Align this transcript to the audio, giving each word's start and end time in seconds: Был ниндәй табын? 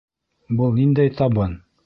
Был 0.61 0.73
ниндәй 0.79 1.13
табын? 1.21 1.57